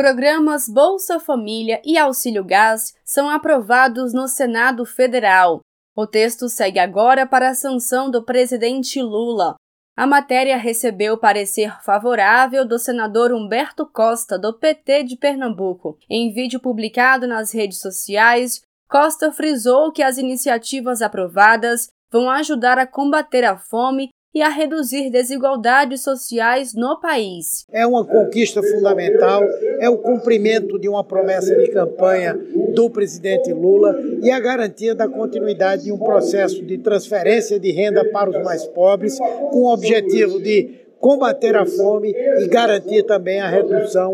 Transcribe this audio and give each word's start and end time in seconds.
Programas 0.00 0.66
Bolsa 0.66 1.20
Família 1.20 1.78
e 1.84 1.98
Auxílio 1.98 2.42
Gás 2.42 2.94
são 3.04 3.28
aprovados 3.28 4.14
no 4.14 4.26
Senado 4.28 4.86
Federal. 4.86 5.60
O 5.94 6.06
texto 6.06 6.48
segue 6.48 6.78
agora 6.78 7.26
para 7.26 7.50
a 7.50 7.54
sanção 7.54 8.10
do 8.10 8.24
presidente 8.24 9.02
Lula. 9.02 9.56
A 9.94 10.06
matéria 10.06 10.56
recebeu 10.56 11.18
parecer 11.18 11.78
favorável 11.82 12.66
do 12.66 12.78
senador 12.78 13.30
Humberto 13.30 13.84
Costa, 13.84 14.38
do 14.38 14.54
PT 14.54 15.02
de 15.02 15.18
Pernambuco. 15.18 15.98
Em 16.08 16.32
vídeo 16.32 16.58
publicado 16.60 17.26
nas 17.26 17.52
redes 17.52 17.78
sociais, 17.78 18.62
Costa 18.88 19.30
frisou 19.30 19.92
que 19.92 20.02
as 20.02 20.16
iniciativas 20.16 21.02
aprovadas 21.02 21.88
vão 22.10 22.30
ajudar 22.30 22.78
a 22.78 22.86
combater 22.86 23.44
a 23.44 23.58
fome 23.58 24.08
e 24.34 24.42
a 24.42 24.48
reduzir 24.48 25.10
desigualdades 25.10 26.02
sociais 26.02 26.74
no 26.74 27.00
país. 27.00 27.66
É 27.72 27.86
uma 27.86 28.04
conquista 28.04 28.62
fundamental, 28.62 29.42
é 29.80 29.88
o 29.88 29.98
cumprimento 29.98 30.78
de 30.78 30.88
uma 30.88 31.02
promessa 31.02 31.54
de 31.54 31.70
campanha 31.70 32.38
do 32.74 32.88
presidente 32.88 33.52
Lula 33.52 33.98
e 34.22 34.30
a 34.30 34.38
garantia 34.38 34.94
da 34.94 35.08
continuidade 35.08 35.84
de 35.84 35.92
um 35.92 35.98
processo 35.98 36.64
de 36.64 36.78
transferência 36.78 37.58
de 37.58 37.72
renda 37.72 38.04
para 38.10 38.30
os 38.30 38.44
mais 38.44 38.66
pobres, 38.66 39.18
com 39.18 39.64
o 39.64 39.72
objetivo 39.72 40.40
de 40.40 40.80
combater 41.00 41.56
a 41.56 41.64
fome 41.64 42.12
e 42.12 42.46
garantir 42.46 43.02
também 43.04 43.40
a 43.40 43.48
redução 43.48 44.12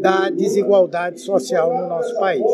da 0.00 0.28
desigualdade 0.28 1.20
social 1.20 1.72
no 1.72 1.88
nosso 1.88 2.18
país. 2.18 2.44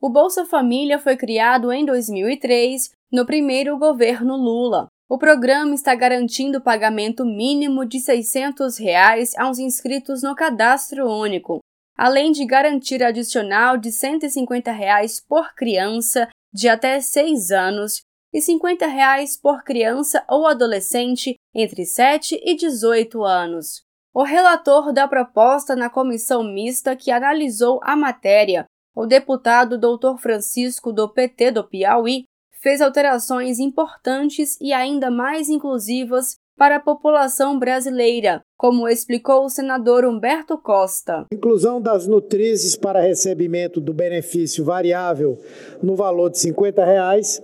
O 0.00 0.10
Bolsa 0.10 0.44
Família 0.44 0.98
foi 0.98 1.16
criado 1.16 1.72
em 1.72 1.84
2003, 1.84 2.90
no 3.12 3.26
primeiro 3.26 3.78
governo 3.78 4.36
Lula. 4.36 4.88
O 5.10 5.18
programa 5.18 5.74
está 5.74 5.92
garantindo 5.92 6.58
o 6.58 6.62
pagamento 6.62 7.24
mínimo 7.24 7.84
de 7.84 7.98
600 7.98 8.78
reais 8.78 9.36
aos 9.36 9.58
inscritos 9.58 10.22
no 10.22 10.36
cadastro 10.36 11.10
único, 11.10 11.58
além 11.98 12.30
de 12.30 12.46
garantir 12.46 13.02
adicional 13.02 13.76
de 13.76 13.90
150 13.90 14.70
reais 14.70 15.20
por 15.20 15.52
criança 15.56 16.28
de 16.54 16.68
até 16.68 17.00
6 17.00 17.50
anos 17.50 18.02
e 18.32 18.40
50 18.40 18.86
reais 18.86 19.36
por 19.36 19.64
criança 19.64 20.24
ou 20.28 20.46
adolescente 20.46 21.34
entre 21.52 21.84
7 21.84 22.40
e 22.44 22.54
18 22.54 23.24
anos. 23.24 23.82
O 24.14 24.22
relator 24.22 24.92
da 24.92 25.08
proposta 25.08 25.74
na 25.74 25.90
comissão 25.90 26.44
mista 26.44 26.94
que 26.94 27.10
analisou 27.10 27.80
a 27.82 27.96
matéria, 27.96 28.64
o 28.94 29.06
deputado 29.06 29.76
Dr. 29.76 30.20
Francisco 30.20 30.92
do 30.92 31.12
PT 31.12 31.50
do 31.50 31.66
Piauí, 31.66 32.26
fez 32.60 32.80
alterações 32.80 33.58
importantes 33.58 34.56
e 34.60 34.72
ainda 34.72 35.10
mais 35.10 35.48
inclusivas 35.48 36.38
para 36.60 36.76
a 36.76 36.80
população 36.80 37.58
brasileira, 37.58 38.42
como 38.54 38.86
explicou 38.86 39.46
o 39.46 39.48
senador 39.48 40.04
Humberto 40.04 40.58
Costa. 40.58 41.24
Inclusão 41.32 41.80
das 41.80 42.06
nutrizes 42.06 42.76
para 42.76 43.00
recebimento 43.00 43.80
do 43.80 43.94
benefício 43.94 44.62
variável 44.62 45.38
no 45.82 45.96
valor 45.96 46.28
de 46.28 46.38
50 46.38 46.84
reais, 46.84 47.42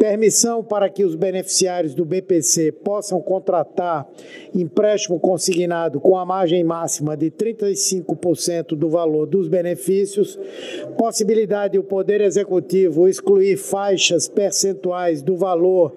permissão 0.00 0.64
para 0.64 0.88
que 0.88 1.04
os 1.04 1.14
beneficiários 1.14 1.94
do 1.94 2.06
BPC 2.06 2.72
possam 2.72 3.20
contratar 3.20 4.08
empréstimo 4.54 5.20
consignado 5.20 6.00
com 6.00 6.16
a 6.16 6.24
margem 6.24 6.64
máxima 6.64 7.14
de 7.14 7.30
35% 7.30 8.68
do 8.68 8.88
valor 8.88 9.26
dos 9.26 9.46
benefícios, 9.46 10.38
possibilidade 10.96 11.76
do 11.76 11.84
Poder 11.84 12.22
Executivo 12.22 13.06
excluir 13.06 13.58
faixas 13.58 14.26
percentuais 14.26 15.20
do 15.20 15.36
valor 15.36 15.94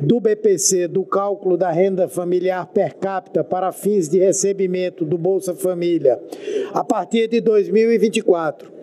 do 0.00 0.18
BPC 0.18 0.88
do 0.88 1.04
cálculo 1.04 1.56
da 1.56 1.70
renda 1.70 2.08
familiar 2.08 2.66
per 2.66 2.96
capita 2.96 3.44
para 3.44 3.70
fins 3.70 4.08
de 4.08 4.18
recebimento 4.18 5.04
do 5.04 5.16
Bolsa 5.16 5.54
Família 5.54 6.20
a 6.72 6.82
partir 6.82 7.28
de 7.28 7.40
2024. 7.40 8.74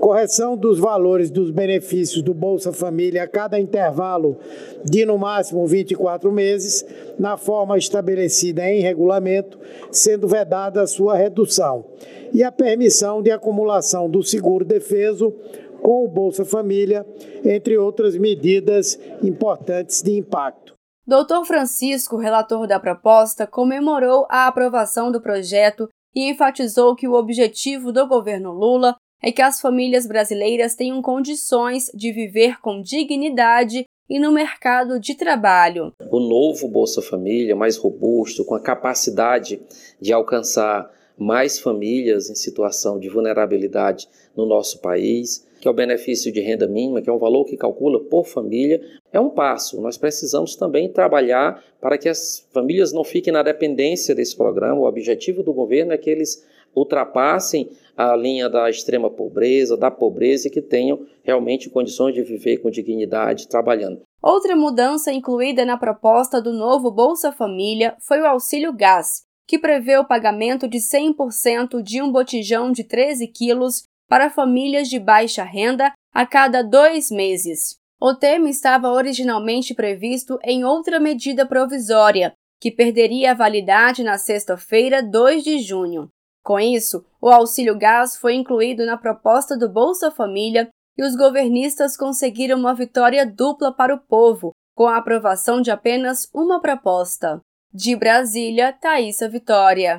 Correção 0.00 0.56
dos 0.56 0.78
valores 0.78 1.28
dos 1.28 1.50
benefícios 1.50 2.22
do 2.22 2.32
Bolsa 2.32 2.72
Família 2.72 3.24
a 3.24 3.28
cada 3.28 3.58
intervalo 3.58 4.38
de 4.84 5.04
no 5.04 5.18
máximo 5.18 5.66
24 5.66 6.30
meses, 6.30 6.86
na 7.18 7.36
forma 7.36 7.76
estabelecida 7.76 8.68
em 8.70 8.80
regulamento, 8.80 9.58
sendo 9.90 10.28
vedada 10.28 10.82
a 10.82 10.86
sua 10.86 11.16
redução. 11.16 11.84
E 12.32 12.44
a 12.44 12.52
permissão 12.52 13.20
de 13.20 13.32
acumulação 13.32 14.08
do 14.08 14.22
seguro 14.22 14.64
defeso 14.64 15.34
com 15.82 16.04
o 16.04 16.08
Bolsa 16.08 16.44
Família, 16.44 17.04
entre 17.44 17.76
outras 17.76 18.16
medidas 18.16 18.98
importantes 19.22 20.00
de 20.02 20.16
impacto. 20.16 20.74
Dr. 21.06 21.44
Francisco, 21.46 22.16
relator 22.16 22.66
da 22.66 22.78
proposta, 22.78 23.46
comemorou 23.46 24.26
a 24.28 24.46
aprovação 24.46 25.10
do 25.10 25.20
projeto 25.20 25.88
e 26.14 26.30
enfatizou 26.30 26.94
que 26.94 27.08
o 27.08 27.14
objetivo 27.14 27.90
do 27.90 28.06
governo 28.06 28.52
Lula 28.52 28.94
é 29.22 29.32
que 29.32 29.42
as 29.42 29.60
famílias 29.60 30.06
brasileiras 30.06 30.74
tenham 30.74 31.02
condições 31.02 31.90
de 31.94 32.12
viver 32.12 32.60
com 32.60 32.80
dignidade 32.80 33.84
e 34.08 34.18
no 34.18 34.32
mercado 34.32 34.98
de 34.98 35.14
trabalho. 35.14 35.92
O 36.10 36.20
novo 36.20 36.66
Bolsa 36.68 37.02
Família, 37.02 37.54
mais 37.54 37.76
robusto, 37.76 38.44
com 38.44 38.54
a 38.54 38.60
capacidade 38.60 39.60
de 40.00 40.12
alcançar 40.12 40.90
mais 41.18 41.58
famílias 41.58 42.30
em 42.30 42.34
situação 42.34 42.98
de 42.98 43.08
vulnerabilidade 43.08 44.08
no 44.36 44.46
nosso 44.46 44.80
país, 44.80 45.44
que 45.60 45.66
é 45.66 45.70
o 45.70 45.74
benefício 45.74 46.30
de 46.30 46.40
renda 46.40 46.68
mínima, 46.68 47.02
que 47.02 47.10
é 47.10 47.12
um 47.12 47.18
valor 47.18 47.44
que 47.44 47.56
calcula 47.56 47.98
por 48.04 48.24
família, 48.24 48.80
é 49.12 49.18
um 49.18 49.28
passo. 49.28 49.80
Nós 49.80 49.98
precisamos 49.98 50.54
também 50.54 50.88
trabalhar 50.88 51.62
para 51.80 51.98
que 51.98 52.08
as 52.08 52.46
famílias 52.52 52.92
não 52.92 53.02
fiquem 53.02 53.32
na 53.32 53.42
dependência 53.42 54.14
desse 54.14 54.36
programa. 54.36 54.80
O 54.80 54.86
objetivo 54.86 55.42
do 55.42 55.52
governo 55.52 55.92
é 55.92 55.98
que 55.98 56.08
eles 56.08 56.46
ultrapassem 56.78 57.68
a 57.96 58.14
linha 58.14 58.48
da 58.48 58.70
extrema 58.70 59.10
pobreza, 59.10 59.76
da 59.76 59.90
pobreza 59.90 60.46
e 60.46 60.50
que 60.50 60.62
tenham 60.62 61.04
realmente 61.24 61.68
condições 61.68 62.14
de 62.14 62.22
viver 62.22 62.58
com 62.58 62.70
dignidade 62.70 63.48
trabalhando. 63.48 64.02
Outra 64.22 64.54
mudança 64.54 65.12
incluída 65.12 65.64
na 65.64 65.76
proposta 65.76 66.40
do 66.40 66.52
novo 66.52 66.90
Bolsa 66.90 67.32
Família 67.32 67.96
foi 68.00 68.20
o 68.20 68.26
auxílio 68.26 68.72
gás, 68.72 69.22
que 69.46 69.58
prevê 69.58 69.96
o 69.96 70.06
pagamento 70.06 70.68
de 70.68 70.78
100% 70.78 71.82
de 71.82 72.00
um 72.00 72.12
botijão 72.12 72.70
de 72.70 72.84
13 72.84 73.26
quilos 73.28 73.84
para 74.08 74.30
famílias 74.30 74.88
de 74.88 74.98
baixa 74.98 75.42
renda 75.42 75.92
a 76.12 76.26
cada 76.26 76.62
dois 76.62 77.10
meses. 77.10 77.76
O 78.00 78.14
tema 78.14 78.48
estava 78.48 78.90
originalmente 78.90 79.74
previsto 79.74 80.38
em 80.44 80.64
outra 80.64 81.00
medida 81.00 81.44
provisória, 81.44 82.32
que 82.60 82.70
perderia 82.70 83.32
a 83.32 83.34
validade 83.34 84.02
na 84.02 84.18
sexta-feira, 84.18 85.02
2 85.02 85.42
de 85.42 85.58
junho. 85.58 86.08
Com 86.48 86.58
isso, 86.58 87.04
o 87.20 87.28
auxílio 87.28 87.76
gás 87.76 88.16
foi 88.16 88.32
incluído 88.32 88.86
na 88.86 88.96
proposta 88.96 89.54
do 89.54 89.68
Bolsa 89.68 90.10
Família 90.10 90.70
e 90.96 91.04
os 91.04 91.14
governistas 91.14 91.94
conseguiram 91.94 92.58
uma 92.58 92.74
vitória 92.74 93.26
dupla 93.26 93.70
para 93.70 93.94
o 93.94 93.98
povo, 93.98 94.52
com 94.74 94.86
a 94.86 94.96
aprovação 94.96 95.60
de 95.60 95.70
apenas 95.70 96.26
uma 96.32 96.58
proposta. 96.58 97.38
De 97.70 97.94
Brasília, 97.94 98.72
Thaisa 98.72 99.28
Vitória. 99.28 99.96